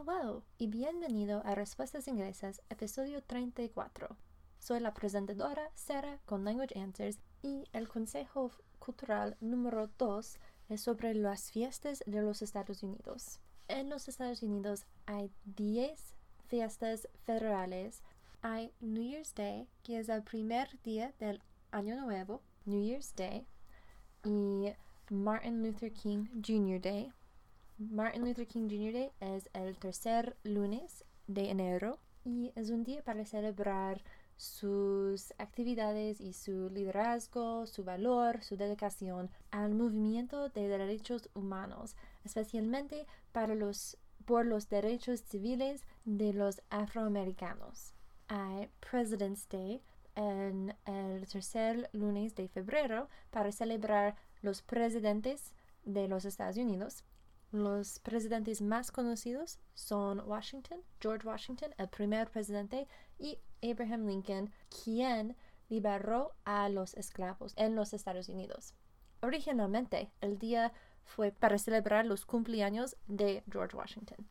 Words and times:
Hello 0.00 0.44
y 0.56 0.66
bienvenido 0.68 1.42
a 1.44 1.54
Respuestas 1.54 2.08
Inglesas, 2.08 2.62
episodio 2.70 3.22
34. 3.22 4.16
Soy 4.58 4.80
la 4.80 4.94
presentadora 4.94 5.70
Sarah 5.74 6.18
con 6.24 6.42
Language 6.42 6.78
Answers 6.78 7.18
y 7.42 7.64
el 7.74 7.86
consejo 7.86 8.50
cultural 8.78 9.36
número 9.40 9.90
2 9.98 10.38
es 10.70 10.80
sobre 10.80 11.12
las 11.12 11.50
fiestas 11.50 12.02
de 12.06 12.22
los 12.22 12.40
Estados 12.40 12.82
Unidos. 12.82 13.40
En 13.68 13.90
los 13.90 14.08
Estados 14.08 14.42
Unidos 14.42 14.86
hay 15.04 15.30
10 15.44 16.14
fiestas 16.46 17.06
federales. 17.26 18.02
Hay 18.40 18.72
New 18.80 19.02
Year's 19.02 19.34
Day, 19.34 19.68
que 19.82 19.98
es 19.98 20.08
el 20.08 20.22
primer 20.22 20.80
día 20.80 21.12
del 21.18 21.42
año 21.72 22.00
nuevo, 22.00 22.40
New 22.64 22.82
Year's 22.82 23.14
Day, 23.14 23.46
y 24.24 24.72
Martin 25.10 25.62
Luther 25.62 25.92
King 25.92 26.26
Jr. 26.42 26.80
Day. 26.80 27.12
Martin 27.88 28.26
Luther 28.26 28.46
King 28.46 28.68
Jr. 28.68 28.92
Day 28.92 29.10
es 29.20 29.48
el 29.54 29.74
tercer 29.78 30.36
lunes 30.42 31.02
de 31.26 31.48
enero 31.48 31.98
y 32.26 32.52
es 32.54 32.68
un 32.68 32.84
día 32.84 33.02
para 33.02 33.24
celebrar 33.24 34.02
sus 34.36 35.32
actividades 35.38 36.20
y 36.20 36.34
su 36.34 36.68
liderazgo, 36.68 37.66
su 37.66 37.82
valor, 37.82 38.42
su 38.42 38.58
dedicación 38.58 39.30
al 39.50 39.74
movimiento 39.74 40.50
de 40.50 40.68
derechos 40.68 41.30
humanos, 41.32 41.96
especialmente 42.22 43.06
para 43.32 43.54
los, 43.54 43.96
por 44.26 44.44
los 44.44 44.68
derechos 44.68 45.22
civiles 45.22 45.86
de 46.04 46.34
los 46.34 46.60
afroamericanos. 46.68 47.94
Hay 48.28 48.68
President's 48.80 49.48
Day 49.48 49.80
en 50.16 50.74
el 50.84 51.26
tercer 51.26 51.88
lunes 51.94 52.34
de 52.34 52.46
febrero 52.46 53.08
para 53.30 53.52
celebrar 53.52 54.16
los 54.42 54.60
presidentes 54.60 55.54
de 55.86 56.08
los 56.08 56.26
Estados 56.26 56.58
Unidos 56.58 57.04
los 57.52 57.98
presidentes 58.00 58.62
más 58.62 58.92
conocidos 58.92 59.58
son 59.74 60.20
Washington, 60.20 60.80
George 61.00 61.26
Washington, 61.26 61.74
el 61.78 61.88
primer 61.88 62.30
presidente, 62.30 62.86
y 63.18 63.38
Abraham 63.62 64.06
Lincoln, 64.06 64.52
quien 64.84 65.36
liberó 65.68 66.32
a 66.44 66.68
los 66.68 66.94
esclavos 66.94 67.52
en 67.56 67.74
los 67.74 67.92
Estados 67.92 68.28
Unidos. 68.28 68.74
Originalmente, 69.20 70.10
el 70.20 70.38
día 70.38 70.72
fue 71.04 71.32
para 71.32 71.58
celebrar 71.58 72.06
los 72.06 72.24
cumpleaños 72.24 72.96
de 73.06 73.42
George 73.50 73.76
Washington, 73.76 74.28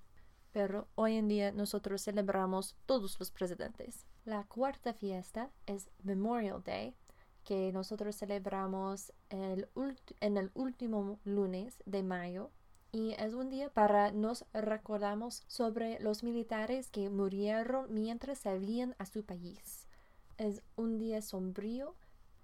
pero 0.51 0.87
hoy 0.95 1.15
en 1.15 1.27
día 1.27 1.51
nosotros 1.51 2.01
celebramos 2.03 2.75
todos 2.85 3.19
los 3.19 3.31
presidentes. 3.31 4.05
La 4.25 4.45
cuarta 4.45 4.93
fiesta 4.93 5.51
es 5.65 5.89
Memorial 6.03 6.63
Day, 6.63 6.95
que 7.43 7.71
nosotros 7.71 8.15
celebramos 8.15 9.11
en 9.29 9.67
el 10.37 10.51
último 10.53 11.19
lunes 11.23 11.81
de 11.85 12.03
mayo 12.03 12.51
y 12.91 13.13
es 13.19 13.33
un 13.33 13.49
día 13.49 13.69
para 13.69 14.11
nos 14.11 14.45
recordamos 14.53 15.43
sobre 15.47 15.99
los 15.99 16.23
militares 16.23 16.89
que 16.89 17.09
murieron 17.09 17.93
mientras 17.93 18.39
servían 18.39 18.95
a 18.97 19.05
su 19.05 19.23
país. 19.23 19.87
Es 20.37 20.61
un 20.75 20.97
día 20.97 21.21
sombrío, 21.21 21.95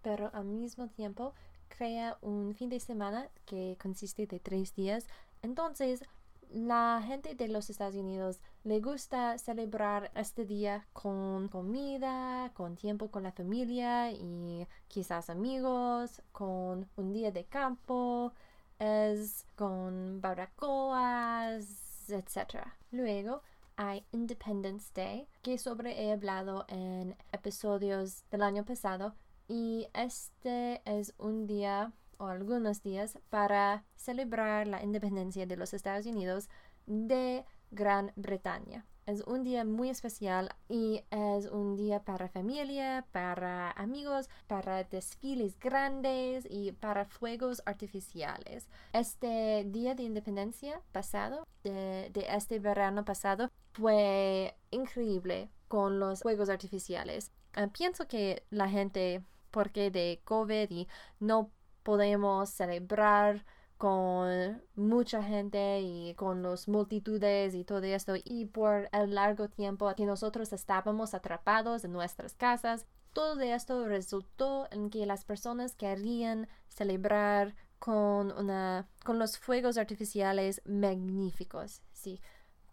pero 0.02 0.30
al 0.34 0.46
mismo 0.46 0.88
tiempo 0.88 1.34
crea 1.68 2.18
un 2.22 2.54
fin 2.54 2.70
de 2.70 2.80
semana 2.80 3.30
que 3.46 3.78
consiste 3.82 4.28
de 4.28 4.40
tres 4.40 4.76
días. 4.76 5.08
Entonces, 5.42 6.04
la 6.52 7.04
gente 7.06 7.34
de 7.34 7.48
los 7.48 7.70
Estados 7.70 7.96
Unidos 7.96 8.40
le 8.64 8.80
gusta 8.80 9.38
celebrar 9.40 10.12
este 10.16 10.46
día 10.46 10.86
con 10.94 11.48
comida, 11.50 12.52
con 12.54 12.76
tiempo 12.76 13.10
con 13.10 13.24
la 13.24 13.32
familia 13.32 14.12
y 14.12 14.68
quizás 14.88 15.30
amigos, 15.30 16.22
con 16.32 16.88
un 16.96 17.14
día 17.14 17.32
de 17.32 17.46
campo, 17.46 18.32
es 18.80 19.46
con 19.56 20.22
barbacoas, 20.22 22.10
etc. 22.10 22.68
Luego 22.92 23.42
hay 23.78 24.06
Independence 24.12 24.92
Day, 24.94 25.28
que 25.42 25.58
sobre 25.58 26.04
he 26.04 26.12
hablado 26.12 26.66
en 26.68 27.16
episodios 27.32 28.24
del 28.32 28.44
año 28.44 28.66
pasado, 28.66 29.16
y 29.48 29.88
este 29.94 30.82
es 30.86 31.14
un 31.18 31.46
día 31.46 31.92
o 32.18 32.28
algunos 32.28 32.82
días 32.82 33.20
para 33.30 33.84
celebrar 33.96 34.68
la 34.68 34.82
independencia 34.82 35.46
de 35.46 35.58
los 35.58 35.74
Estados 35.74 36.06
Unidos 36.06 36.50
de 36.86 37.46
Gran 37.72 38.12
Bretaña. 38.16 38.86
Es 39.06 39.22
un 39.22 39.44
día 39.44 39.64
muy 39.64 39.90
especial 39.92 40.56
y 40.68 41.04
es 41.12 41.46
un 41.46 41.76
día 41.76 42.00
para 42.04 42.28
familia, 42.28 43.06
para 43.12 43.70
amigos, 43.72 44.30
para 44.48 44.84
desfiles 44.84 45.60
grandes 45.60 46.48
y 46.50 46.72
para 46.72 47.06
fuegos 47.06 47.62
artificiales. 47.68 48.68
Este 48.94 49.64
día 49.68 49.94
de 49.94 50.02
independencia 50.02 50.82
pasado, 50.92 51.46
de, 51.64 52.12
este 52.30 52.58
verano 52.58 53.06
pasado, 53.06 53.52
fue 53.74 54.56
increíble 54.72 55.52
con 55.68 56.00
los 56.00 56.22
fuegos 56.22 56.50
artificiales. 56.50 57.32
Ah, 57.54 57.68
pienso 57.68 58.08
que 58.08 58.44
la 58.50 58.68
gente, 58.70 59.22
porque 59.52 59.92
de 59.92 60.20
COVID 60.24 60.72
y 60.72 60.88
no 61.20 61.52
podemos 61.84 62.50
celebrar 62.50 63.46
con 63.86 64.64
mucha 64.74 65.22
gente 65.22 65.80
y 65.80 66.16
con 66.16 66.42
las 66.42 66.68
multitudes 66.68 67.54
y 67.54 67.64
todo 67.64 67.84
esto 67.84 68.16
y 68.24 68.46
por 68.46 68.90
el 68.92 69.14
largo 69.14 69.48
tiempo 69.48 69.94
que 69.96 70.08
nosotros 70.08 70.52
estábamos 70.54 71.14
atrapados 71.14 71.86
en 71.86 71.94
nuestras 71.94 72.34
casas 72.34 72.88
todo 73.14 73.40
esto 73.42 73.88
resultó 73.88 74.68
en 74.72 74.90
que 74.90 75.06
las 75.06 75.24
personas 75.24 75.76
querían 75.76 76.48
celebrar 76.68 77.54
con 77.78 78.32
una 78.32 78.88
con 79.04 79.20
los 79.20 79.38
fuegos 79.38 79.78
artificiales 79.78 80.64
magníficos 80.66 81.84
sí. 81.94 82.20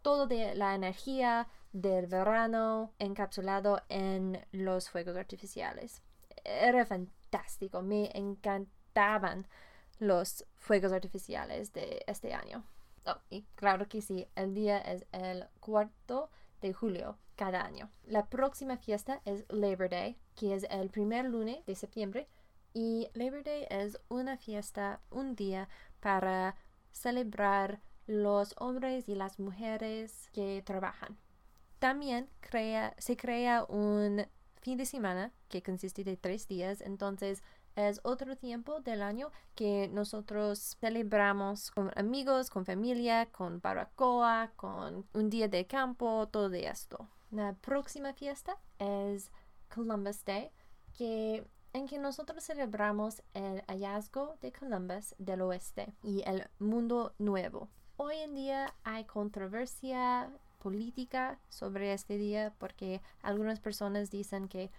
Todo 0.00 0.26
de 0.26 0.54
la 0.54 0.74
energía 0.74 1.46
del 1.74 2.06
verano 2.06 2.94
encapsulado 2.98 3.82
en 3.90 4.42
los 4.50 4.88
fuegos 4.88 5.16
artificiales. 5.16 6.00
Era 6.42 6.86
fantástico 6.86 7.82
me 7.82 8.10
encantaban 8.14 9.46
los 10.02 10.44
fuegos 10.56 10.92
artificiales 10.92 11.72
de 11.72 12.02
este 12.08 12.34
año. 12.34 12.64
Oh, 13.06 13.16
y 13.30 13.42
claro 13.54 13.88
que 13.88 14.02
sí, 14.02 14.26
el 14.34 14.52
día 14.52 14.78
es 14.78 15.06
el 15.12 15.46
cuarto 15.60 16.28
de 16.60 16.72
julio 16.72 17.18
cada 17.36 17.64
año. 17.64 17.88
La 18.04 18.26
próxima 18.26 18.76
fiesta 18.76 19.20
es 19.24 19.44
Labor 19.48 19.91
Day, 19.91 20.18
que 20.34 20.54
es 20.54 20.66
el 20.70 20.91
primer 20.91 21.26
lunes 21.26 21.64
de 21.66 21.76
septiembre. 21.76 22.28
Y 22.74 23.08
Labor 23.14 23.44
Day 23.44 23.66
es 23.70 24.00
una 24.08 24.36
fiesta, 24.36 25.00
un 25.10 25.36
día 25.36 25.68
para 26.00 26.56
celebrar 26.91 27.80
los 28.06 28.54
hombres 28.58 29.08
y 29.08 29.14
las 29.14 29.38
mujeres 29.38 30.30
que 30.32 30.62
trabajan. 30.64 31.16
También 31.78 32.28
se 32.98 33.16
crea 33.16 33.64
un 33.68 34.26
fin 34.60 34.78
de 34.78 34.86
semana 34.86 35.32
que 35.48 35.62
consiste 35.62 36.02
de 36.02 36.16
tres 36.16 36.48
días, 36.48 36.80
entonces 36.80 37.42
es 37.77 38.00
otro 38.03 38.37
tiempo 38.37 38.81
del 38.81 39.03
año 39.03 39.31
que 39.55 39.88
nosotros 39.88 40.77
celebramos 40.81 41.71
con 41.71 41.91
amigos, 41.97 42.50
con 42.50 42.65
familia, 42.65 43.27
con 43.27 43.60
barbacoa, 43.60 44.53
con 44.56 45.06
un 45.12 45.31
día 45.31 45.49
de 45.49 45.66
campo, 45.66 46.28
todo 46.31 46.53
esto. 46.55 47.09
La 47.31 47.55
próxima 47.55 48.12
fiesta 48.12 48.59
es 48.78 49.31
Columbus 49.75 50.25
Day, 50.25 50.50
que 50.97 51.47
en 51.72 51.88
que 51.88 51.99
nosotros 51.99 52.44
celebramos 52.44 53.22
el 53.33 53.62
hallazgo 53.66 54.37
de 54.41 54.53
Columbus 54.53 55.15
del 55.19 55.41
oeste 55.41 55.94
y 56.03 56.22
el 56.27 56.47
mundo 56.59 57.15
nuevo. 57.19 57.71
Hoy 57.97 58.16
en 58.19 58.34
día 58.34 58.75
hay 58.84 59.04
controversia 59.04 60.31
política 60.59 61.41
sobre 61.49 61.93
este 61.93 62.19
día 62.19 62.54
porque 62.59 63.00
algunas 63.22 63.59
personas 63.59 64.10
dicen 64.10 64.49
que 64.49 64.71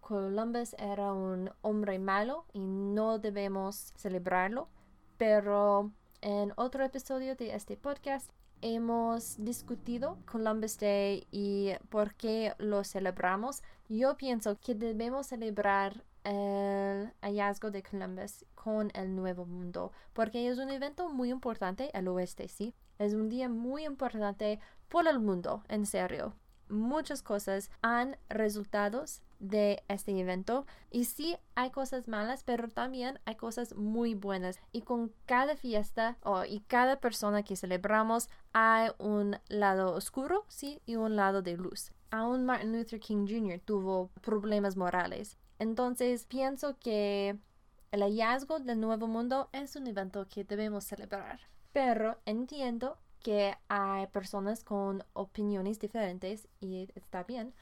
Columbus 0.00 0.74
era 0.78 1.12
un 1.12 1.50
hombre 1.62 1.98
malo 1.98 2.44
y 2.52 2.66
no 2.66 3.18
debemos 3.18 3.92
celebrarlo, 3.96 4.68
pero 5.16 5.92
en 6.20 6.52
otro 6.56 6.84
episodio 6.84 7.36
de 7.36 7.54
este 7.54 7.76
podcast 7.76 8.30
hemos 8.62 9.42
discutido 9.42 10.18
Columbus 10.30 10.78
Day 10.78 11.26
y 11.30 11.72
por 11.88 12.14
qué 12.14 12.54
lo 12.58 12.84
celebramos. 12.84 13.62
Yo 13.88 14.16
pienso 14.16 14.58
que 14.60 14.74
debemos 14.74 15.28
celebrar 15.28 16.04
el 16.24 17.12
hallazgo 17.22 17.70
de 17.70 17.82
Columbus 17.82 18.44
con 18.54 18.90
el 18.94 19.14
Nuevo 19.14 19.46
Mundo, 19.46 19.92
porque 20.12 20.48
es 20.48 20.58
un 20.58 20.70
evento 20.70 21.08
muy 21.08 21.30
importante 21.30 21.90
al 21.94 22.08
oeste, 22.08 22.48
sí. 22.48 22.74
Es 22.98 23.14
un 23.14 23.28
día 23.28 23.48
muy 23.48 23.86
importante 23.86 24.60
por 24.88 25.08
el 25.08 25.20
mundo, 25.20 25.62
en 25.68 25.86
serio 25.86 26.34
muchas 26.70 27.22
cosas 27.22 27.70
han 27.82 28.16
resultados 28.28 29.22
de 29.40 29.82
este 29.88 30.12
evento. 30.18 30.66
Y 30.90 31.06
sí 31.06 31.36
hay 31.54 31.70
cosas 31.70 32.06
malas 32.06 32.44
pero 32.44 32.68
también 32.68 33.18
hay 33.24 33.34
cosas 33.34 33.74
muy 33.74 34.14
buenas. 34.14 34.60
Y 34.72 34.82
con 34.82 35.12
cada 35.26 35.56
fiesta 35.56 36.16
y 36.48 36.60
cada 36.60 37.00
persona 37.00 37.42
que 37.42 37.56
celebramos 37.56 38.28
hay 38.52 38.90
un 38.98 39.36
lado 39.48 39.94
oscuro 39.94 40.44
sí 40.48 40.80
y 40.86 40.96
un 40.96 41.16
lado 41.16 41.42
de 41.42 41.56
luz. 41.56 41.92
Aún 42.10 42.44
Martin 42.44 42.72
Luther 42.72 43.00
King 43.00 43.26
Jr. 43.28 43.60
tuvo 43.64 44.10
problemas 44.20 44.76
morales. 44.76 45.38
Entonces 45.58 46.26
pienso 46.26 46.78
que 46.78 47.38
el 47.92 48.02
hallazgo 48.02 48.60
del 48.60 48.80
nuevo 48.80 49.06
mundo 49.06 49.48
es 49.52 49.76
un 49.76 49.86
evento 49.86 50.26
que 50.28 50.44
debemos 50.44 50.84
celebrar. 50.84 51.40
Pero 51.72 52.18
entiendo 52.24 52.98
que 53.22 53.56
hay 53.68 54.06
personas 54.08 54.64
con 54.64 55.04
opiniones 55.12 55.78
diferentes 55.78 56.48
y 56.60 56.88
está 56.94 57.24
bien. 57.24 57.54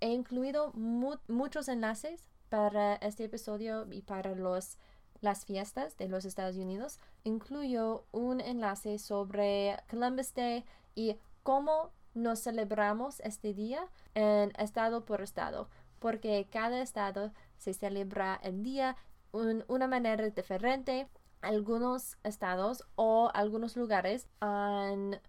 He 0.00 0.12
incluido 0.12 0.72
muchos 0.74 1.68
enlaces 1.68 2.28
para 2.48 2.94
este 2.96 3.24
episodio 3.24 3.86
y 3.90 4.02
para 4.02 4.34
los, 4.34 4.78
las 5.20 5.44
fiestas 5.44 5.96
de 5.96 6.08
los 6.08 6.24
Estados 6.24 6.56
Unidos. 6.56 7.00
Incluyo 7.24 8.04
un 8.12 8.40
enlace 8.40 8.98
sobre 8.98 9.76
Columbus 9.90 10.34
Day 10.34 10.64
y 10.94 11.16
cómo 11.42 11.90
nos 12.14 12.42
celebramos 12.42 13.20
este 13.20 13.54
día 13.54 13.86
en 14.14 14.52
estado 14.58 15.04
por 15.04 15.22
estado, 15.22 15.68
porque 15.98 16.46
cada 16.50 16.80
estado 16.80 17.32
se 17.56 17.74
celebra 17.74 18.38
el 18.42 18.62
día 18.62 18.96
de 19.32 19.64
una 19.68 19.86
manera 19.86 20.28
diferente. 20.30 21.08
Algunos 21.40 22.18
estados 22.24 22.84
o 22.96 23.30
algunos 23.32 23.76
lugares 23.76 24.28
han 24.40 25.20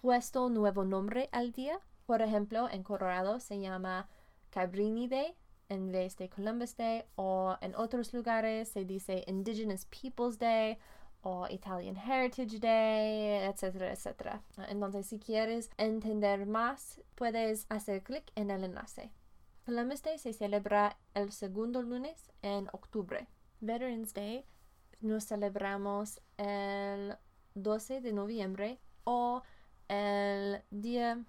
puesto 0.00 0.48
nuevo 0.48 0.84
nombre 0.84 1.28
al 1.32 1.52
día. 1.52 1.80
Por 2.06 2.22
ejemplo, 2.22 2.68
en 2.70 2.82
Colorado 2.82 3.40
se 3.40 3.60
llama 3.60 4.08
Cabrini 4.50 5.08
Day 5.08 5.36
en 5.70 5.92
vez 5.92 6.16
de 6.16 6.28
Columbus 6.28 6.76
Day 6.76 7.04
o 7.14 7.56
en 7.60 7.74
otros 7.76 8.12
lugares 8.12 8.68
se 8.68 8.84
dice 8.84 9.24
Indigenous 9.26 9.86
Peoples 9.86 10.38
Day 10.38 10.76
o 11.22 11.46
Italian 11.48 11.96
Heritage 11.96 12.58
Day, 12.58 13.48
etcétera, 13.48 13.92
etcétera. 13.92 14.42
Entonces, 14.68 15.06
si 15.06 15.18
quieres 15.18 15.70
entender 15.76 16.46
más, 16.46 17.00
puedes 17.14 17.66
hacer 17.68 18.02
clic 18.02 18.30
en 18.34 18.50
el 18.50 18.64
enlace. 18.64 19.12
Columbus 19.64 20.02
Day 20.02 20.18
se 20.18 20.32
celebra 20.32 20.98
el 21.14 21.30
segundo 21.30 21.82
lunes 21.82 22.32
en 22.42 22.68
octubre. 22.72 23.28
Veterans 23.60 24.12
Day 24.12 24.44
nos 25.00 25.26
celebramos 25.26 26.20
el 26.36 27.16
12 27.54 28.00
de 28.00 28.12
noviembre 28.12 28.80
o 29.04 29.42
el 29.88 30.62
día 30.70 31.24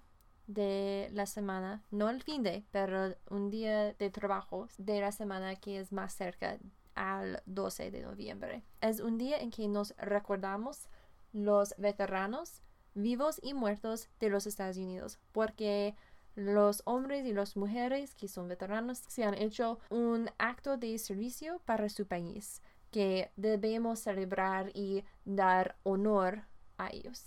de 0.46 1.08
la 1.12 1.26
semana, 1.26 1.82
no 1.90 2.10
el 2.10 2.22
fin 2.22 2.42
de, 2.42 2.64
pero 2.70 3.14
un 3.30 3.50
día 3.50 3.94
de 3.94 4.10
trabajo 4.10 4.68
de 4.78 5.00
la 5.00 5.12
semana 5.12 5.56
que 5.56 5.78
es 5.78 5.92
más 5.92 6.14
cerca 6.14 6.58
al 6.94 7.42
12 7.46 7.90
de 7.90 8.02
noviembre. 8.02 8.62
Es 8.80 9.00
un 9.00 9.18
día 9.18 9.38
en 9.38 9.50
que 9.50 9.66
nos 9.68 9.94
recordamos 9.96 10.88
los 11.32 11.74
veteranos 11.78 12.60
vivos 12.94 13.40
y 13.42 13.54
muertos 13.54 14.10
de 14.20 14.28
los 14.28 14.46
Estados 14.46 14.76
Unidos, 14.76 15.18
porque 15.32 15.96
los 16.34 16.82
hombres 16.84 17.26
y 17.26 17.32
las 17.32 17.56
mujeres 17.56 18.14
que 18.14 18.28
son 18.28 18.48
veteranos 18.48 18.98
se 18.98 19.24
han 19.24 19.34
hecho 19.34 19.78
un 19.90 20.30
acto 20.38 20.76
de 20.76 20.98
servicio 20.98 21.60
para 21.64 21.88
su 21.88 22.06
país 22.06 22.62
que 22.92 23.32
debemos 23.36 23.98
celebrar 23.98 24.70
y 24.74 25.04
dar 25.24 25.76
honor 25.82 26.44
a 26.78 26.90
ellos. 26.92 27.24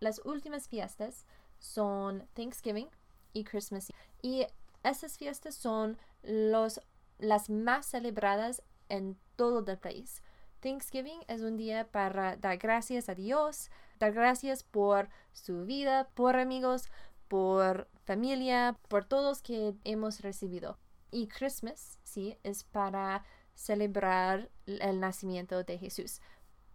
Las 0.00 0.20
últimas 0.24 0.68
fiestas 0.68 1.24
son 1.58 2.28
Thanksgiving 2.34 2.88
y 3.32 3.44
Christmas. 3.44 3.90
Y 4.20 4.44
esas 4.82 5.16
fiestas 5.16 5.54
son 5.54 5.96
los, 6.22 6.80
las 7.18 7.48
más 7.48 7.86
celebradas 7.86 8.62
en 8.88 9.16
todo 9.36 9.70
el 9.70 9.78
país. 9.78 10.20
Thanksgiving 10.60 11.20
es 11.28 11.42
un 11.42 11.56
día 11.56 11.88
para 11.90 12.36
dar 12.36 12.58
gracias 12.58 13.08
a 13.08 13.14
Dios, 13.14 13.70
dar 13.98 14.12
gracias 14.12 14.64
por 14.64 15.08
su 15.32 15.64
vida, 15.64 16.08
por 16.14 16.36
amigos, 16.36 16.88
por 17.28 17.88
familia, 18.04 18.76
por 18.88 19.04
todos 19.04 19.42
que 19.42 19.74
hemos 19.84 20.20
recibido. 20.20 20.78
Y 21.10 21.28
Christmas, 21.28 21.98
sí, 22.02 22.36
es 22.42 22.64
para 22.64 23.24
celebrar 23.54 24.50
el 24.66 25.00
nacimiento 25.00 25.62
de 25.64 25.78
Jesús. 25.78 26.20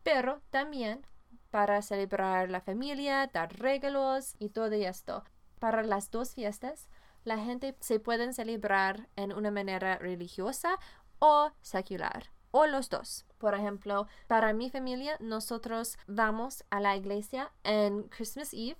Pero 0.03 0.41
también 0.50 1.06
para 1.51 1.81
celebrar 1.81 2.50
la 2.50 2.62
familia, 2.62 3.29
dar 3.33 3.57
regalos 3.57 4.35
y 4.39 4.50
todo 4.50 4.71
esto. 4.74 5.24
Para 5.59 5.83
las 5.83 6.12
dos 6.12 6.33
fiestas, 6.33 6.88
la 7.24 7.38
gente 7.38 7.75
se 7.79 8.00
puede 8.00 8.31
celebrar 8.33 9.09
en 9.15 9.33
una 9.33 9.51
manera 9.51 9.97
religiosa 9.97 10.77
o 11.19 11.51
secular, 11.62 12.31
o 12.51 12.68
los 12.68 12.89
dos. 12.89 13.25
Por 13.38 13.53
ejemplo, 13.53 14.07
para 14.27 14.53
mi 14.53 14.69
familia, 14.69 15.18
nosotros 15.19 15.97
vamos 16.07 16.63
a 16.69 16.80
la 16.80 16.95
iglesia 16.95 17.51
en 17.63 18.03
Christmas 18.03 18.53
Eve, 18.53 18.77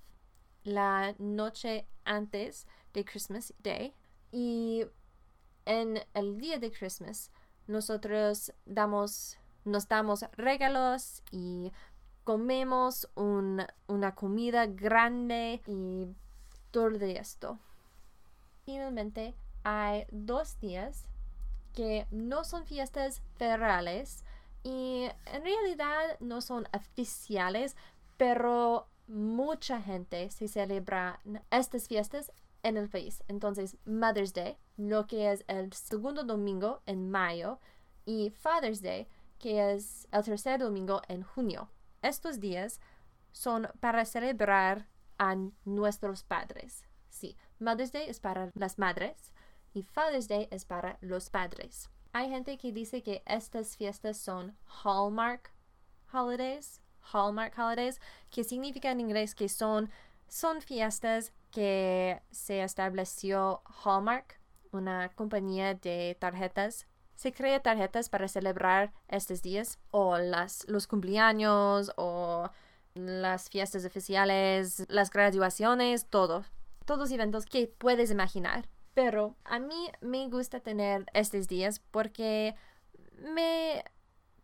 la 0.64 1.14
noche 1.18 1.86
antes 2.04 2.66
de 2.92 3.04
Christmas 3.04 3.52
Day, 3.58 3.94
y 4.30 4.86
en 5.64 6.00
el 6.14 6.38
día 6.38 6.58
de 6.58 6.70
Christmas, 6.70 7.30
nosotros 7.68 8.52
damos, 8.66 9.38
nos 9.64 9.86
damos 9.86 10.24
regalos 10.36 11.22
y 11.30 11.70
comemos 12.24 13.08
una 13.14 14.14
comida 14.14 14.66
grande 14.66 15.62
y 15.66 16.08
todo 16.70 16.96
esto. 17.04 17.58
Finalmente, 18.64 19.34
hay 19.64 20.06
dos 20.10 20.58
días 20.60 21.06
que 21.74 22.06
no 22.10 22.44
son 22.44 22.66
fiestas 22.66 23.22
federales 23.36 24.24
y 24.64 25.08
en 25.26 25.42
realidad 25.42 26.18
no 26.20 26.40
son 26.40 26.66
oficiales, 26.74 27.76
pero 28.16 28.88
mucha 29.06 29.80
gente 29.80 30.30
se 30.30 30.48
celebra 30.48 31.20
estas 31.50 31.88
fiestas 31.88 32.32
en 32.68 32.76
el 32.76 32.88
país. 32.88 33.22
Entonces, 33.28 33.76
Mother's 33.84 34.32
Day, 34.32 34.56
lo 34.76 35.06
que 35.06 35.32
es 35.32 35.44
el 35.48 35.72
segundo 35.72 36.24
domingo 36.24 36.82
en 36.86 37.10
mayo, 37.10 37.58
y 38.04 38.30
Father's 38.30 38.82
Day, 38.82 39.06
que 39.38 39.74
es 39.74 40.08
el 40.12 40.24
tercer 40.24 40.60
domingo 40.60 41.02
en 41.08 41.22
junio 41.22 41.68
estos 42.02 42.40
días 42.40 42.80
son 43.32 43.68
para 43.80 44.04
celebrar 44.04 44.86
a 45.18 45.36
nuestros 45.64 46.22
padres. 46.22 46.84
Sí, 47.08 47.36
Mother's 47.58 47.92
Day 47.92 48.08
es 48.08 48.20
para 48.20 48.50
las 48.54 48.78
madres 48.78 49.32
y 49.74 49.82
Father's 49.82 50.28
Day 50.28 50.48
es 50.50 50.64
para 50.64 50.98
los 51.00 51.30
padres. 51.30 51.90
Hay 52.12 52.30
gente 52.30 52.56
que 52.56 52.72
dice 52.72 53.02
que 53.02 53.22
estas 53.26 53.76
fiestas 53.76 54.16
son 54.16 54.56
Hallmark 54.84 55.52
holidays, 56.12 56.80
Hallmark 57.12 57.58
holidays, 57.58 58.00
que 58.30 58.44
significa 58.44 58.90
en 58.90 59.00
inglés 59.00 59.34
que 59.34 59.48
son, 59.48 59.90
son 60.28 60.62
fiestas 60.62 61.32
que 61.50 62.20
se 62.30 62.62
estableció 62.62 63.62
Hallmark, 63.84 64.40
una 64.72 65.08
compañía 65.10 65.74
de 65.74 66.16
tarjetas 66.18 66.86
se 67.18 67.32
crea 67.32 67.60
tarjetas 67.60 68.08
para 68.08 68.28
celebrar 68.28 68.92
estos 69.08 69.42
días 69.42 69.80
o 69.90 70.18
las, 70.18 70.64
los 70.68 70.86
cumpleaños 70.86 71.90
o 71.96 72.48
las 72.94 73.50
fiestas 73.50 73.84
oficiales, 73.84 74.84
las 74.88 75.10
graduaciones, 75.10 76.06
todo. 76.06 76.44
Todos 76.84 77.10
eventos 77.10 77.44
que 77.44 77.66
puedes 77.66 78.12
imaginar. 78.12 78.68
Pero 78.94 79.34
a 79.44 79.58
mí 79.58 79.90
me 80.00 80.28
gusta 80.28 80.60
tener 80.60 81.06
estos 81.12 81.48
días 81.48 81.80
porque 81.90 82.54
me 83.34 83.84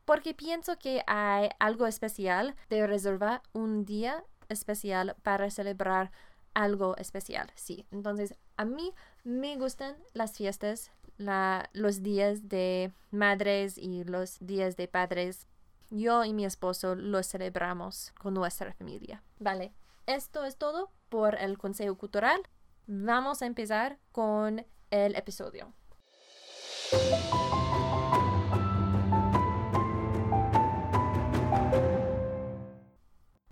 porque 0.04 0.34
pienso 0.34 0.76
que 0.76 1.04
hay 1.06 1.50
algo 1.60 1.86
especial 1.86 2.56
de 2.70 2.88
reservar 2.88 3.40
un 3.52 3.84
día 3.84 4.24
especial 4.48 5.14
para 5.22 5.48
celebrar 5.48 6.10
algo 6.54 6.96
especial. 6.96 7.50
Sí, 7.54 7.86
entonces 7.90 8.34
a 8.56 8.64
mí 8.64 8.92
me 9.24 9.56
gustan 9.56 9.96
las 10.12 10.36
fiestas 10.36 10.90
los 11.16 12.02
días 12.02 12.48
de 12.48 12.92
madres 13.10 13.78
y 13.78 14.04
los 14.04 14.38
días 14.40 14.76
de 14.76 14.88
padres. 14.88 15.46
Yo 15.90 16.24
y 16.24 16.32
mi 16.32 16.44
esposo 16.44 16.94
los 16.94 17.28
celebramos 17.28 18.12
con 18.18 18.34
nuestra 18.34 18.72
familia. 18.72 19.22
Vale, 19.38 19.72
esto 20.06 20.44
es 20.44 20.56
todo 20.56 20.90
por 21.08 21.36
el 21.36 21.58
Consejo 21.58 21.96
Cultural. 21.96 22.40
Vamos 22.86 23.42
a 23.42 23.46
empezar 23.46 23.98
con 24.12 24.66
el 24.90 25.14
episodio. 25.16 25.72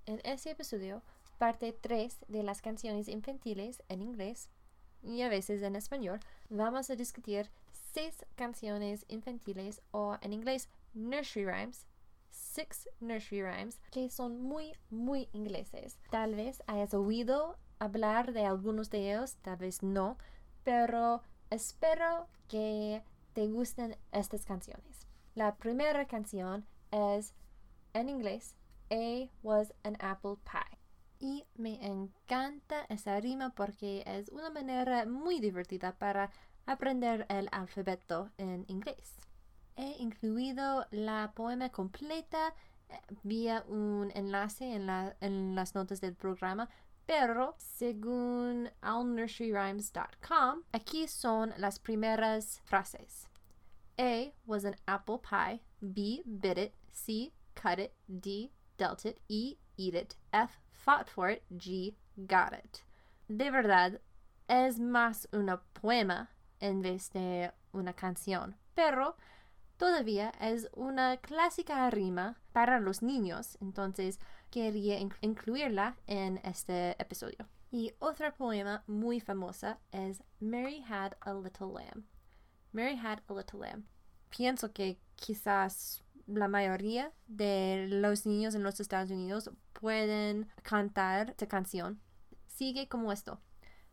En 0.05 0.21
este 0.23 0.51
episodio, 0.51 1.01
parte 1.37 1.73
3 1.73 2.25
de 2.27 2.43
las 2.43 2.61
canciones 2.61 3.07
infantiles 3.07 3.83
en 3.89 4.01
inglés 4.01 4.49
y 5.03 5.21
a 5.21 5.29
veces 5.29 5.61
en 5.61 5.75
español, 5.75 6.19
vamos 6.49 6.89
a 6.89 6.95
discutir 6.95 7.49
seis 7.93 8.25
canciones 8.35 9.05
infantiles 9.09 9.81
o 9.91 10.17
en 10.21 10.33
inglés 10.33 10.69
nursery 10.93 11.45
rhymes, 11.45 11.85
six 12.29 12.89
nursery 12.99 13.43
rhymes, 13.43 13.79
que 13.91 14.09
son 14.09 14.41
muy, 14.41 14.73
muy 14.89 15.29
ingleses. 15.33 15.99
Tal 16.09 16.35
vez 16.35 16.63
hayas 16.67 16.93
oído 16.93 17.57
hablar 17.79 18.33
de 18.33 18.45
algunos 18.45 18.89
de 18.89 19.11
ellos, 19.11 19.35
tal 19.41 19.57
vez 19.57 19.83
no, 19.83 20.17
pero 20.63 21.21
espero 21.49 22.27
que 22.47 23.03
te 23.33 23.47
gusten 23.47 23.97
estas 24.11 24.45
canciones. 24.45 25.07
La 25.35 25.55
primera 25.55 26.05
canción 26.05 26.65
es 26.91 27.33
en 27.93 28.09
inglés 28.09 28.55
A 28.89 29.29
was 29.41 29.73
an 29.83 29.97
apple 29.99 30.37
pie 30.43 30.72
y 31.23 31.45
me 31.55 31.85
encanta 31.85 32.85
esa 32.89 33.17
rima 33.21 33.55
porque 33.55 34.03
es 34.05 34.27
una 34.27 34.49
manera 34.49 35.05
muy 35.05 35.39
divertida 35.39 35.97
para 35.97 36.29
aprender 36.65 37.25
el 37.29 37.47
alfabeto 37.53 38.29
en 38.37 38.65
inglés. 38.67 39.15
He 39.77 39.95
incluido 39.99 40.85
la 40.91 41.31
poema 41.33 41.69
completa 41.69 42.53
vía 43.23 43.63
un 43.69 44.11
enlace 44.13 44.73
en, 44.75 44.85
la, 44.85 45.15
en 45.21 45.55
las 45.55 45.73
notas 45.75 46.01
del 46.01 46.13
programa, 46.13 46.69
pero 47.05 47.55
según 47.57 48.69
owlnurseryrhymes.com, 48.81 50.63
aquí 50.73 51.07
son 51.07 51.53
las 51.57 51.79
primeras 51.79 52.59
frases. 52.65 53.29
A 53.97 54.33
was 54.45 54.65
an 54.65 54.75
apple 54.87 55.19
pie. 55.19 55.61
B 55.79 56.21
bit 56.25 56.57
it. 56.57 56.73
C 56.91 57.31
cut 57.55 57.79
it. 57.79 57.93
D 58.07 58.51
dealt 58.77 59.05
it. 59.05 59.21
E 59.29 59.55
eat 59.77 59.95
it. 59.95 60.15
F 60.33 60.62
fought 60.83 61.09
for 61.09 61.29
it. 61.29 61.43
G 61.49 61.95
got 62.17 62.53
it. 62.53 62.79
De 63.27 63.49
verdad, 63.49 64.01
es 64.47 64.79
más 64.79 65.27
una 65.31 65.61
poema 65.81 66.29
en 66.59 66.81
vez 66.81 67.11
de 67.11 67.51
una 67.71 67.93
canción, 67.93 68.55
pero 68.75 69.15
todavía 69.77 70.31
es 70.39 70.69
una 70.73 71.17
clásica 71.17 71.89
rima 71.89 72.37
para 72.51 72.79
los 72.79 73.01
niños, 73.01 73.57
entonces 73.61 74.19
quería 74.49 74.99
incluirla 75.21 75.95
en 76.07 76.39
este 76.43 76.91
episodio. 77.01 77.47
Y 77.71 77.93
otra 77.99 78.35
poema 78.35 78.83
muy 78.85 79.19
famosa 79.19 79.79
es 79.91 80.23
Mary 80.39 80.83
Had 80.87 81.13
a 81.21 81.33
Little 81.33 81.73
Lamb. 81.73 82.05
Mary 82.71 82.95
Had 82.95 83.21
a 83.27 83.33
Little 83.33 83.59
Lamb. 83.61 83.85
Pienso 84.29 84.71
que 84.71 84.99
quizás 85.15 86.03
la 86.27 86.47
mayoría 86.47 87.11
de 87.27 87.87
los 87.89 88.25
niños 88.25 88.55
en 88.55 88.63
los 88.63 88.79
Estados 88.79 89.09
Unidos 89.09 89.49
pueden 89.83 90.47
cantar 90.63 91.31
esta 91.31 91.45
canción. 91.45 91.99
Sigue 92.47 92.87
como 92.87 93.11
esto. 93.11 93.39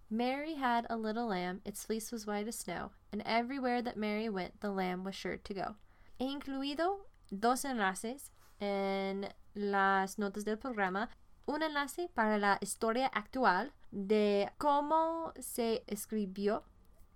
Mary 0.09 0.55
had 0.55 0.87
a 0.89 0.97
little 0.97 1.27
lamb, 1.27 1.61
its 1.65 1.85
fleece 1.85 2.13
was 2.13 2.29
white 2.29 2.47
as 2.47 2.57
snow, 2.57 2.93
and 3.13 3.23
everywhere 3.27 3.83
that 3.83 3.97
Mary 3.97 4.29
went, 4.29 4.61
the 4.61 4.71
lamb 4.71 5.03
was 5.03 5.17
sure 5.17 5.37
to 5.37 5.53
go. 5.53 5.75
He 6.17 6.27
incluido 6.27 7.09
dos 7.33 7.65
enlaces 7.65 8.31
en 8.61 9.27
las 9.57 10.17
notas 10.17 10.45
del 10.45 10.59
programa. 10.59 11.09
Un 11.49 11.63
enlace 11.63 12.09
para 12.15 12.39
la 12.39 12.59
historia 12.61 13.11
actual 13.13 13.73
de 13.91 14.49
cómo 14.59 15.33
se 15.41 15.83
escribió 15.89 16.63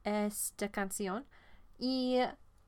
esta 0.03 0.69
canción 0.69 1.25
y 1.79 2.19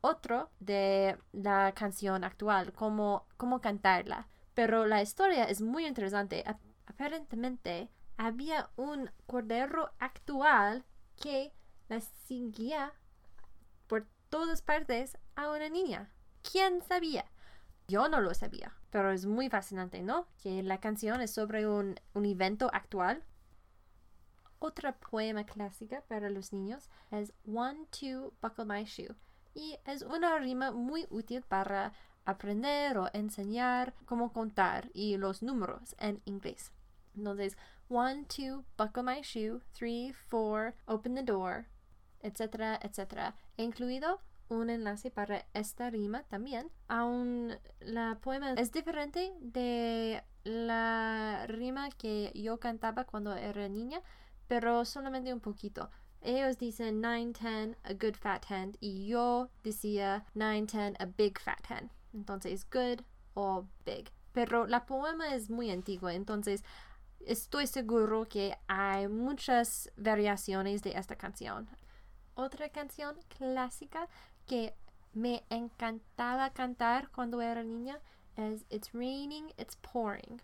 otro 0.03 0.51
de 0.61 1.17
la 1.33 1.73
canción 1.73 2.23
actual, 2.23 2.73
cómo, 2.73 3.27
cómo 3.37 3.61
cantarla. 3.61 4.29
Pero 4.57 4.87
la 4.87 5.03
historia 5.03 5.45
es 5.45 5.61
muy 5.61 5.87
interesante. 5.87 6.43
Aparentemente, 6.87 7.91
había 8.17 8.71
un 8.77 9.11
cordero 9.27 9.93
actual 9.99 10.87
que 11.15 11.53
la 11.91 12.01
seguía 12.01 12.95
por 13.87 14.07
todas 14.31 14.63
partes 14.63 15.19
a 15.35 15.51
una 15.51 15.69
niña. 15.69 16.11
¿Quién 16.41 16.81
sabía? 16.81 17.27
Yo 17.87 18.09
no 18.09 18.23
lo 18.23 18.33
sabía, 18.33 18.75
pero 18.89 19.13
es 19.13 19.27
muy 19.27 19.51
fascinante, 19.51 20.01
¿no? 20.01 20.27
Que 20.43 20.63
la 20.63 20.81
canción 20.81 21.21
es 21.21 21.33
sobre 21.33 21.69
un, 21.69 22.01
un 22.15 22.25
evento 22.25 22.71
actual. 22.73 23.23
Otra 24.59 24.97
poema 24.97 25.45
clásica 25.45 26.01
para 26.09 26.31
los 26.31 26.55
niños 26.55 26.89
es 27.11 27.35
One, 27.45 27.89
Two, 27.91 28.33
Buckle 28.41 28.65
My 28.65 28.85
Shoe. 28.85 29.15
Y 29.53 29.77
es 29.85 30.01
una 30.01 30.39
rima 30.39 30.71
muy 30.71 31.07
útil 31.11 31.43
para 31.43 31.93
aprender 32.27 32.99
o 32.99 33.09
enseñar 33.13 33.95
cómo 34.05 34.33
contar 34.33 34.91
y 34.93 35.17
los 35.17 35.43
números 35.43 35.97
en 35.99 36.21
inglés. 36.27 36.73
Entonces, 37.17 37.57
one, 37.89 38.25
two, 38.25 38.65
buckle 38.77 39.03
my 39.03 39.23
shoe, 39.23 39.61
three, 39.73 40.13
four, 40.13 40.75
open 40.87 41.15
the 41.15 41.23
door, 41.23 41.67
etcétera, 42.21 42.79
etcétera. 42.83 43.35
He 43.57 43.63
incluido 43.63 44.21
un 44.49 44.71
enlace 44.71 45.11
para 45.11 45.47
esta 45.55 45.91
rima 45.91 46.23
también. 46.25 46.71
Aún 46.89 47.55
la 47.81 48.19
poema 48.21 48.53
es 48.53 48.73
diferente 48.73 49.33
de 49.41 50.23
la 50.45 51.47
rima 51.49 51.91
que 51.91 52.33
yo 52.35 52.59
cantaba 52.59 53.05
cuando 53.05 53.35
era 53.35 53.69
niña, 53.69 54.03
pero 54.47 54.85
solamente 54.85 55.33
un 55.33 55.41
poquito. 55.41 55.91
Ellos 56.21 56.59
dicen 56.59 57.01
9, 57.01 57.33
10, 57.41 57.77
a 57.85 57.93
good 57.93 58.17
fat 58.17 58.51
hand, 58.51 58.77
y 58.81 59.07
yo 59.07 59.51
decía 59.63 60.25
9, 60.35 60.67
10, 60.67 60.95
a 60.99 61.05
big 61.17 61.39
fat 61.39 61.71
hand. 61.71 61.91
Entonces, 62.17 62.67
good 62.69 63.03
o 63.35 63.67
big. 63.85 64.11
Pero 64.33 64.67
la 64.67 64.87
poema 64.87 65.35
es 65.35 65.51
muy 65.51 65.71
antigua, 65.71 66.15
entonces 66.15 66.65
estoy 67.25 67.67
seguro 67.67 68.27
que 68.29 68.59
hay 68.67 69.09
muchas 69.09 69.91
variaciones 69.97 70.83
de 70.83 70.93
esta 70.93 71.17
canción. 71.17 71.69
Otra 72.35 72.69
canción 72.69 73.17
clásica 73.39 74.09
que 74.47 74.75
me 75.13 75.45
encantaba 75.49 76.51
cantar 76.51 77.11
cuando 77.11 77.41
era 77.41 77.63
niña 77.63 77.99
es 78.37 78.67
It's 78.69 78.93
Raining, 78.93 79.49
It's 79.57 79.77
Pouring. 79.77 80.43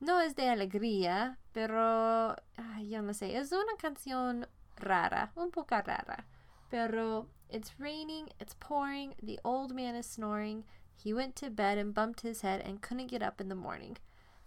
No 0.00 0.20
es 0.20 0.34
de 0.36 0.48
alegría, 0.48 1.38
pero 1.52 2.36
yo 2.82 3.02
no 3.02 3.14
sé, 3.14 3.36
es 3.36 3.52
una 3.52 3.76
canción 3.78 4.46
rara, 4.76 5.32
un 5.34 5.50
poco 5.50 5.76
rara. 5.76 6.26
Pero 6.70 7.26
It's 7.52 7.74
raining, 7.80 8.28
it's 8.38 8.54
pouring, 8.54 9.14
the 9.20 9.40
old 9.44 9.74
man 9.74 9.96
is 9.96 10.06
snoring. 10.06 10.64
He 11.02 11.14
went 11.14 11.34
to 11.36 11.50
bed 11.50 11.78
and 11.78 11.94
bumped 11.94 12.20
his 12.20 12.42
head 12.42 12.60
and 12.60 12.80
couldn't 12.80 13.10
get 13.10 13.22
up 13.22 13.40
in 13.40 13.48
the 13.48 13.54
morning. 13.54 13.96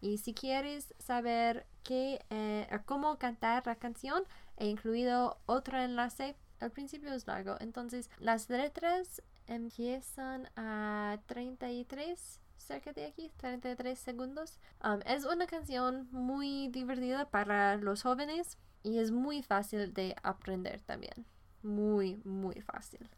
Y 0.02 0.18
si 0.18 0.34
quieres 0.34 0.94
saber 1.00 1.66
qué, 1.84 2.20
eh, 2.30 2.68
cómo 2.86 3.18
cantar 3.18 3.66
la 3.66 3.76
canción, 3.76 4.24
he 4.58 4.68
incluido 4.68 5.38
otro 5.46 5.80
enlace. 5.80 6.36
Al 6.60 6.72
principio 6.72 7.14
es 7.14 7.28
largo, 7.28 7.58
entonces 7.60 8.10
las 8.20 8.50
letras 8.50 9.22
empiezan 9.48 10.50
a 10.56 11.20
33 11.26 12.40
cerca 12.58 12.94
de 12.94 13.06
aquí, 13.06 13.32
33 13.38 13.98
segundos. 14.00 14.60
Um, 14.84 15.00
es 15.06 15.26
una 15.26 15.48
canción 15.48 16.08
muy 16.12 16.70
divertida 16.70 17.30
para 17.30 17.76
los 17.78 18.04
jóvenes 18.04 18.58
y 18.82 19.00
es 19.00 19.12
muy 19.12 19.44
fácil 19.44 19.94
de 19.94 20.16
aprender 20.24 20.82
también. 20.82 21.26
Muy, 21.62 22.22
muy 22.24 22.62
fácil. 22.62 23.10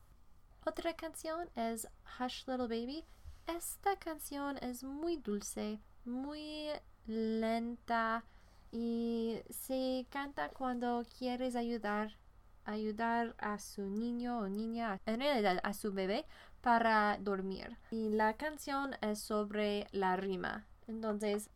Otra 0.66 0.96
canción 0.96 1.50
es 1.56 1.88
Hush 2.20 2.48
Little 2.48 2.68
Baby. 2.68 3.06
Esta 3.48 3.96
canción 3.98 4.58
es 4.58 4.84
muy 4.84 5.18
dulce, 5.18 5.80
muy 6.04 6.70
lenta 7.06 8.24
y 8.72 9.40
se 9.50 10.06
canta 10.10 10.50
cuando 10.50 11.04
quieres 11.18 11.56
ayudar 11.56 12.18
ayudar 12.66 13.36
a 13.38 13.60
su 13.60 13.84
niño 13.84 14.40
o 14.40 14.50
niña, 14.50 15.00
en 15.06 15.20
realidad 15.20 15.60
a 15.64 15.74
su 15.74 15.94
bebé, 15.94 16.26
para 16.62 17.18
dormir. 17.20 17.78
Y 17.92 18.10
la 18.10 18.34
canción 18.34 18.96
es 19.02 19.20
sobre 19.20 19.88
la 19.92 20.16
rima. 20.16 20.66
Entonces, 20.88 21.50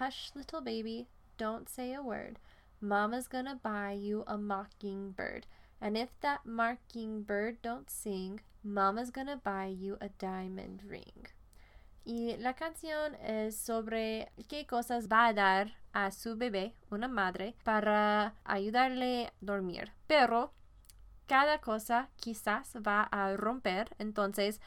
hush 0.00 0.34
little 0.34 0.60
baby, 0.60 1.08
don't 1.38 1.68
say 1.68 1.94
a 1.94 2.02
word. 2.02 2.38
Mama's 2.80 3.28
gonna 3.28 3.58
buy 3.62 3.94
you 3.94 4.24
a 4.26 4.36
mockingbird. 4.36 5.46
And 5.80 5.96
if 5.96 6.10
that 6.20 6.44
mockingbird 6.44 7.62
don't 7.62 7.88
sing, 7.88 8.40
Mama's 8.66 9.12
gonna 9.12 9.36
buy 9.36 9.68
you 9.68 9.96
a 10.00 10.08
diamond 10.08 10.82
ring. 10.82 11.28
Y 12.04 12.36
la 12.38 12.54
canción 12.54 13.14
es 13.16 13.56
sobre 13.56 14.32
qué 14.48 14.66
cosas 14.66 15.06
va 15.06 15.28
a 15.28 15.32
dar 15.32 15.76
a 15.92 16.10
su 16.10 16.36
bebé, 16.36 16.74
una 16.90 17.06
madre, 17.06 17.54
para 17.62 18.34
ayudarle 18.44 19.26
a 19.28 19.32
dormir. 19.40 19.92
Pero 20.08 20.52
cada 21.26 21.60
cosa 21.60 22.08
quizás 22.16 22.76
va 22.84 23.02
a 23.04 23.36
romper, 23.36 23.94
entonces, 23.98 24.60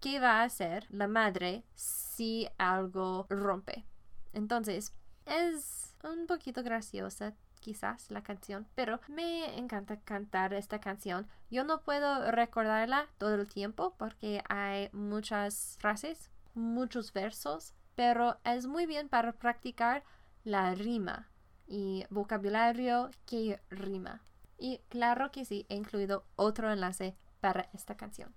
¿qué 0.00 0.20
va 0.20 0.40
a 0.40 0.44
hacer 0.44 0.86
la 0.90 1.08
madre 1.08 1.64
si 1.74 2.48
algo 2.58 3.26
rompe? 3.30 3.86
Entonces, 4.34 4.92
es 5.24 5.94
un 6.04 6.26
poquito 6.26 6.62
graciosa 6.62 7.34
quizás 7.66 8.12
la 8.12 8.22
canción, 8.22 8.64
pero 8.76 9.00
me 9.08 9.58
encanta 9.58 9.98
cantar 9.98 10.54
esta 10.54 10.78
canción. 10.78 11.26
Yo 11.50 11.64
no 11.64 11.80
puedo 11.82 12.30
recordarla 12.30 13.08
todo 13.18 13.34
el 13.34 13.48
tiempo 13.48 13.96
porque 13.98 14.40
hay 14.48 14.88
muchas 14.92 15.76
frases 15.80 16.30
muchos 16.54 17.12
versos, 17.12 17.74
pero 17.96 18.38
es 18.44 18.68
muy 18.68 18.86
bien 18.86 19.08
para 19.08 19.32
practicar 19.32 20.04
la 20.44 20.76
rima 20.76 21.28
y 21.66 22.04
vocabulario 22.08 23.10
que 23.26 23.60
rima. 23.68 24.22
Y 24.58 24.78
claro 24.88 25.32
que 25.32 25.44
sí, 25.44 25.66
he 25.68 25.74
incluido 25.74 26.24
otro 26.36 26.72
enlace 26.72 27.16
para 27.40 27.68
esta 27.74 27.96
canción. 27.96 28.32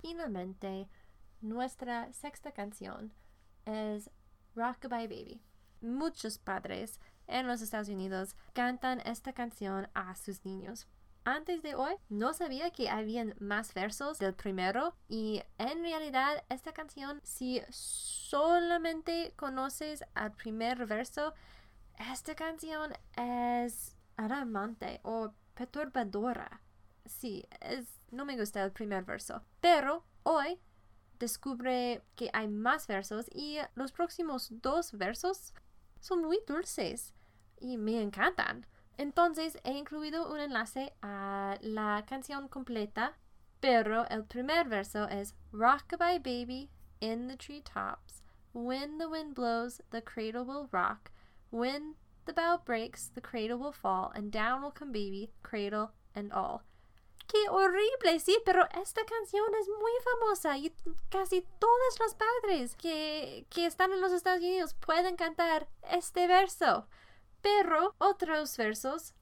Finalmente, 0.00 0.88
nuestra 1.42 2.10
sexta 2.14 2.52
canción 2.52 3.12
es 3.66 4.10
Rockabye 4.56 5.06
Baby. 5.06 5.42
Muchos 5.82 6.38
padres 6.38 6.98
en 7.32 7.46
los 7.46 7.62
Estados 7.62 7.88
Unidos 7.88 8.36
cantan 8.52 9.00
esta 9.00 9.32
canción 9.32 9.88
a 9.94 10.14
sus 10.14 10.44
niños. 10.44 10.86
Antes 11.24 11.62
de 11.62 11.74
hoy 11.74 11.94
no 12.08 12.34
sabía 12.34 12.70
que 12.70 12.90
habían 12.90 13.34
más 13.38 13.74
versos 13.74 14.18
del 14.18 14.34
primero 14.34 14.96
y 15.08 15.42
en 15.58 15.82
realidad 15.82 16.44
esta 16.48 16.72
canción 16.72 17.20
si 17.22 17.62
solamente 17.70 19.32
conoces 19.36 20.04
al 20.14 20.32
primer 20.32 20.86
verso 20.86 21.32
esta 22.12 22.34
canción 22.34 22.92
es 23.16 23.96
alarmante 24.16 25.00
o 25.04 25.32
perturbadora. 25.54 26.60
Sí 27.04 27.44
no 28.12 28.24
me 28.24 28.36
gusta 28.36 28.62
el 28.62 28.72
primer 28.72 29.04
verso. 29.04 29.42
Pero 29.60 30.04
hoy 30.22 30.60
descubre 31.18 32.02
que 32.14 32.30
hay 32.32 32.48
más 32.48 32.86
versos 32.86 33.26
y 33.32 33.58
los 33.74 33.92
próximos 33.92 34.48
dos 34.50 34.92
versos 34.92 35.54
son 36.00 36.22
muy 36.22 36.40
dulces 36.46 37.14
y 37.62 37.76
me 37.78 38.02
encantan. 38.02 38.66
Entonces 38.98 39.58
he 39.64 39.72
incluido 39.72 40.30
un 40.30 40.40
enlace 40.40 40.92
a 41.02 41.56
la 41.60 42.04
canción 42.06 42.48
completa, 42.48 43.16
pero 43.60 44.04
el 44.10 44.24
primer 44.24 44.68
verso 44.68 45.08
es 45.08 45.34
Rockabye 45.52 46.18
Baby 46.18 46.70
in 47.00 47.28
the 47.28 47.36
treetops. 47.36 48.22
When 48.52 48.98
the 48.98 49.08
wind 49.08 49.34
blows, 49.34 49.80
the 49.90 50.02
cradle 50.02 50.44
will 50.44 50.68
rock. 50.72 51.10
When 51.50 51.94
the 52.26 52.32
bough 52.32 52.62
breaks, 52.64 53.10
the 53.14 53.20
cradle 53.20 53.58
will 53.58 53.72
fall, 53.72 54.12
and 54.14 54.30
down 54.30 54.62
will 54.62 54.72
come 54.72 54.92
baby, 54.92 55.30
cradle 55.42 55.92
and 56.14 56.32
all. 56.32 56.62
¡Qué 57.26 57.48
horrible! 57.48 58.20
Sí, 58.20 58.36
pero 58.44 58.68
esta 58.74 59.04
canción 59.06 59.54
es 59.58 59.68
muy 59.68 59.92
famosa 60.04 60.58
y 60.58 60.70
casi 61.08 61.46
todos 61.58 61.98
los 62.00 62.14
padres 62.14 62.76
que, 62.76 63.46
que 63.48 63.64
están 63.64 63.92
en 63.92 64.02
los 64.02 64.12
Estados 64.12 64.42
Unidos 64.42 64.74
pueden 64.74 65.16
cantar 65.16 65.68
este 65.90 66.26
verso. 66.26 66.86
Pero 67.42 67.94
otros 67.98 68.56
versos 68.56 69.14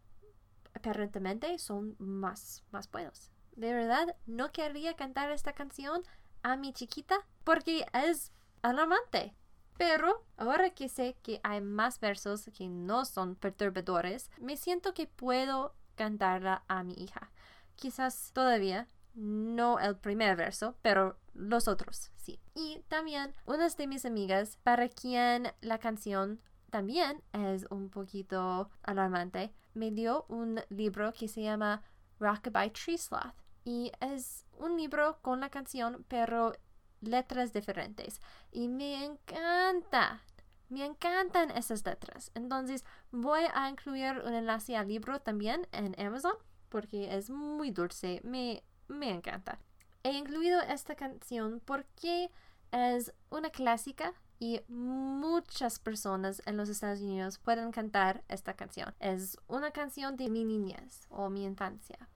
aparentemente 0.75 1.59
son 1.59 1.97
más, 1.99 2.63
más 2.71 2.91
buenos. 2.91 3.31
De 3.57 3.73
verdad, 3.73 4.17
no 4.27 4.53
querría 4.53 4.95
cantar 4.95 5.31
esta 5.31 5.53
canción 5.53 6.03
a 6.43 6.57
mi 6.57 6.73
chiquita 6.73 7.27
porque 7.45 7.87
es 7.93 8.33
alarmante. 8.63 9.35
Pero 9.77 10.25
ahora 10.37 10.71
que 10.71 10.89
sé 10.89 11.17
que 11.23 11.41
hay 11.43 11.61
más 11.63 12.01
versos 12.01 12.51
que 12.55 12.69
no 12.69 13.07
son 13.07 13.35
perturbadores, 13.35 14.31
me 14.39 14.57
siento 14.57 14.93
que 14.93 15.07
puedo 15.07 15.75
cantarla 15.95 16.65
a 16.69 16.83
mi 16.83 16.93
hija. 16.95 17.31
Quizás 17.77 18.33
todavía 18.35 18.87
no 19.15 19.79
el 19.79 19.97
primer 19.97 20.37
verso, 20.37 20.77
pero 20.83 21.17
los 21.33 21.67
otros 21.67 22.11
sí. 22.17 22.39
Y 22.55 22.81
también 22.89 23.35
unas 23.47 23.77
de 23.77 23.87
mis 23.87 24.05
amigas 24.05 24.59
para 24.63 24.89
quien 24.89 25.53
la 25.63 25.79
canción 25.79 26.41
también 26.71 27.23
es 27.33 27.67
un 27.71 27.91
poquito 27.91 28.71
alarmante, 28.83 29.53
me 29.75 29.91
dio 29.91 30.25
un 30.29 30.61
libro 30.69 31.13
que 31.13 31.29
se 31.29 31.43
llama 31.43 31.83
Rockabye 32.19 32.71
Tree 32.71 32.99
Sloth. 32.99 33.35
Y 33.65 33.93
es 34.01 34.47
un 34.59 34.77
libro 34.77 35.19
con 35.23 35.41
la 35.41 35.51
canción, 35.51 36.05
pero 36.09 36.53
letras 37.01 37.53
diferentes. 37.53 38.21
Y 38.51 38.69
me 38.69 39.05
encanta. 39.05 40.23
Me 40.69 40.85
encantan 40.85 41.51
esas 41.51 41.85
letras. 41.85 42.31
Entonces 42.35 42.85
voy 43.11 43.43
a 43.55 43.69
incluir 43.69 44.23
un 44.25 44.35
enlace 44.35 44.77
al 44.77 44.89
libro 44.89 45.21
también 45.21 45.67
en 45.73 45.99
Amazon 46.01 46.35
porque 46.69 47.17
es 47.17 47.29
muy 47.29 47.71
dulce. 47.71 48.21
Me, 48.25 48.63
me 48.89 49.11
encanta. 49.11 49.59
He 50.03 50.13
incluido 50.13 50.61
esta 50.63 50.95
canción 50.95 51.61
porque 51.65 52.31
es 52.71 53.13
una 53.31 53.51
clásica 53.51 54.15
y 54.41 54.63
muchas 54.69 55.79
personas 55.79 56.43
en 56.47 56.57
los 56.57 56.71
Estados 56.71 57.01
Unidos 57.01 57.39
pueden 57.39 57.71
cantar 57.73 58.25
esta 58.27 58.55
canción. 58.55 58.95
Es 58.99 59.39
una 59.47 59.71
canción 59.71 60.17
de 60.17 60.31
mi 60.31 60.45
niñez 60.45 61.07
o 61.11 61.29
mi 61.29 61.45
infancia. 61.45 62.09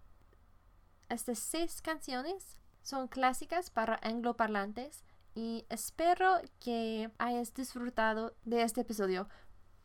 Estas 1.11 1.39
seis 1.39 1.83
canciones 1.83 2.59
son 2.83 3.09
clásicas 3.09 3.71
para 3.71 4.01
angloparlantes 4.03 5.05
y 5.35 5.67
espero 5.69 6.41
que 6.61 7.11
hayas 7.19 7.53
disfrutado 7.53 8.35
de 8.45 8.63
este 8.63 8.81
episodio. 8.81 9.29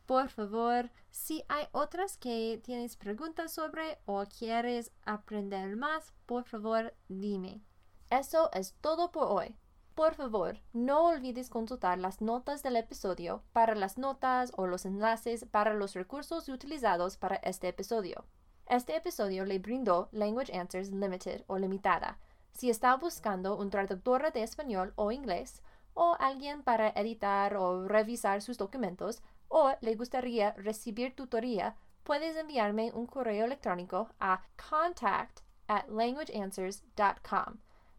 Por 0.06 0.30
favor, 0.30 0.90
si 1.10 1.44
hay 1.48 1.66
otras 1.72 2.16
que 2.16 2.58
tienes 2.64 2.96
preguntas 2.96 3.52
sobre 3.52 3.98
o 4.06 4.24
quieres 4.24 4.92
aprender 5.04 5.76
más, 5.76 6.14
por 6.24 6.44
favor 6.44 6.94
dime. 7.08 7.60
Eso 8.08 8.50
es 8.54 8.74
todo 8.80 9.12
por 9.12 9.26
hoy. 9.30 9.59
Por 10.00 10.14
favor, 10.14 10.56
no 10.72 11.08
olvides 11.08 11.50
consultar 11.50 11.98
las 11.98 12.22
notas 12.22 12.62
del 12.62 12.76
episodio 12.76 13.42
para 13.52 13.74
las 13.74 13.98
notas 13.98 14.50
o 14.56 14.66
los 14.66 14.86
enlaces 14.86 15.44
para 15.44 15.74
los 15.74 15.92
recursos 15.92 16.48
utilizados 16.48 17.18
para 17.18 17.36
este 17.36 17.68
episodio. 17.68 18.24
Este 18.66 18.96
episodio 18.96 19.44
le 19.44 19.58
brindó 19.58 20.08
Language 20.12 20.58
Answers 20.58 20.90
Limited 20.90 21.42
o 21.48 21.58
Limitada 21.58 22.18
si 22.50 22.70
está 22.70 22.96
buscando 22.96 23.58
un 23.58 23.68
traductor 23.68 24.32
de 24.32 24.42
español 24.42 24.94
o 24.96 25.12
inglés, 25.12 25.62
o 25.92 26.16
alguien 26.18 26.62
para 26.62 26.88
editar 26.96 27.54
o 27.58 27.86
revisar 27.86 28.40
sus 28.40 28.56
documentos, 28.56 29.22
o 29.48 29.70
le 29.82 29.96
gustaría 29.96 30.52
recibir 30.52 31.14
tutoría, 31.14 31.76
puedes 32.04 32.36
enviarme 32.36 32.90
un 32.94 33.04
correo 33.04 33.44
electrónico 33.44 34.08
a 34.18 34.40
contact 34.56 35.40
at 35.68 35.86
languageanswers.com. 35.90 37.58